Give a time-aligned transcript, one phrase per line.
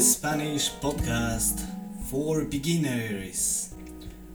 [0.00, 1.60] Spanish podcast
[2.10, 3.70] for beginners.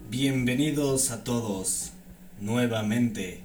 [0.09, 1.91] Bienvenidos a todos
[2.39, 3.43] nuevamente.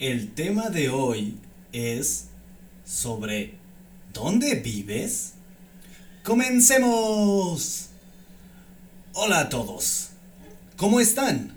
[0.00, 1.38] El tema de hoy
[1.72, 2.26] es
[2.84, 3.54] sobre
[4.12, 5.34] ¿dónde vives?
[6.24, 7.90] ¡Comencemos!
[9.12, 10.10] Hola a todos.
[10.76, 11.52] ¿Cómo están?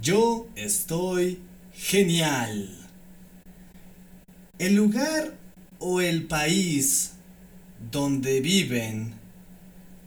[0.00, 1.42] Yo estoy
[1.74, 2.74] genial.
[4.58, 5.34] El lugar
[5.78, 7.12] o el país
[7.90, 9.14] donde viven,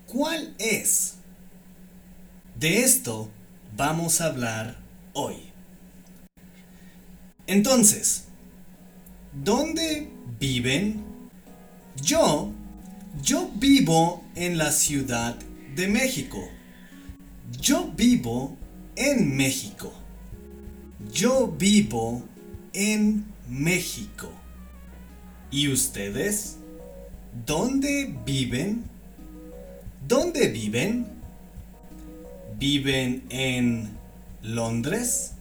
[0.07, 1.15] ¿cuál es?
[2.59, 3.29] De esto
[3.75, 4.77] vamos a hablar
[5.13, 5.35] hoy.
[7.45, 8.25] Entonces,
[9.33, 10.09] ¿dónde
[10.39, 11.03] viven?
[12.01, 12.51] Yo,
[13.21, 15.37] yo vivo en la Ciudad
[15.75, 16.47] de México.
[17.59, 18.57] Yo vivo
[18.95, 19.93] en México.
[21.11, 22.23] Yo vivo
[22.73, 24.31] en México.
[25.51, 26.57] ¿Y ustedes?
[27.33, 28.83] ¿Dónde viven?
[30.07, 31.07] ¿Dónde viven?
[32.59, 33.89] ¿Viven en
[34.43, 35.31] Londres?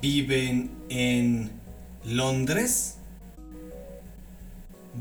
[0.00, 1.50] ¿Viven en
[2.04, 2.94] Londres?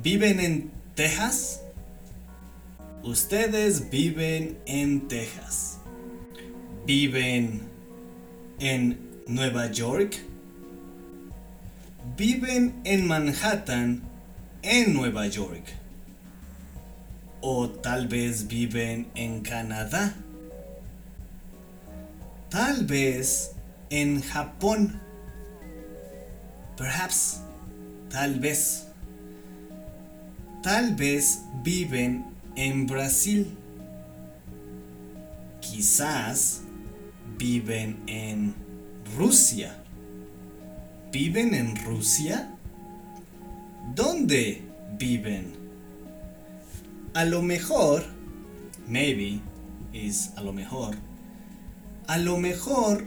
[0.01, 1.61] ¿Viven en Texas?
[3.03, 5.77] Ustedes viven en Texas.
[6.87, 7.61] ¿Viven
[8.59, 10.17] en Nueva York?
[12.17, 14.10] ¿Viven en Manhattan
[14.63, 15.63] en Nueva York.
[17.41, 20.13] O tal vez viven en Canadá.
[22.49, 23.51] Tal vez
[23.89, 24.99] en Japón.
[26.77, 27.41] Perhaps.
[28.09, 28.87] Tal vez.
[30.61, 33.57] Tal vez viven en Brasil.
[35.61, 36.61] Quizás
[37.37, 38.53] viven en
[39.17, 39.77] Rusia.
[41.11, 42.55] ¿Viven en Rusia?
[43.95, 44.61] ¿Dónde
[44.97, 45.53] viven?
[47.13, 48.03] A lo mejor,
[48.87, 49.41] maybe
[49.93, 50.95] is a lo mejor,
[52.07, 53.05] a lo mejor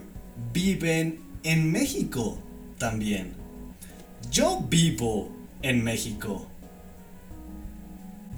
[0.53, 2.37] viven en México
[2.77, 3.33] también.
[4.31, 6.47] Yo vivo en México.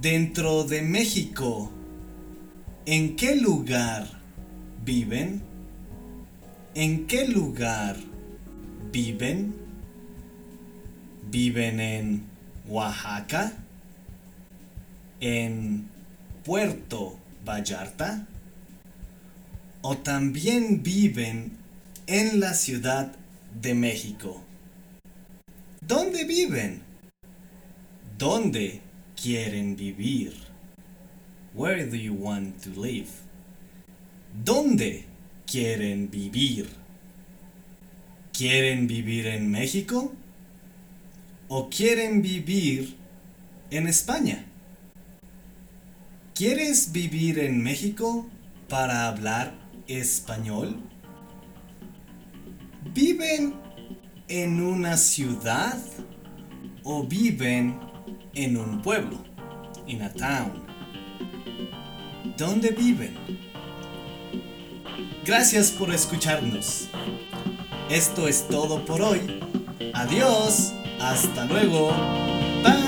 [0.02, 1.72] Dentro de México,
[2.86, 4.08] ¿en qué lugar
[4.86, 5.42] viven?
[6.76, 7.98] ¿En qué lugar
[8.92, 9.56] viven?
[11.30, 12.37] ¿Viven en
[12.68, 13.54] Oaxaca,
[15.20, 15.90] en
[16.44, 18.28] Puerto Vallarta,
[19.82, 21.58] o también viven
[22.08, 23.12] en la Ciudad
[23.62, 24.44] de México.
[25.82, 26.82] ¿Dónde viven?
[28.18, 28.82] ¿Dónde
[29.16, 30.34] quieren vivir?
[31.54, 33.10] Where do you want to live?
[34.44, 35.06] ¿Dónde
[35.46, 36.68] quieren vivir?
[38.34, 40.14] ¿Quieren vivir en México?
[41.48, 42.98] O quieren vivir
[43.70, 44.46] en España.
[46.34, 48.28] ¿Quieres vivir en México
[48.70, 49.54] para hablar
[49.88, 50.78] español?
[52.94, 53.56] ¿Viven
[54.28, 55.78] en una ciudad
[56.84, 57.80] o viven
[58.34, 59.18] en un pueblo?
[59.88, 60.66] In a town.
[62.38, 63.16] ¿Dónde viven?
[65.26, 66.88] Gracias por escucharnos.
[67.90, 69.42] Esto es todo por hoy.
[69.94, 70.74] Adiós.
[71.00, 71.92] Hasta luego.
[72.64, 72.88] Bye.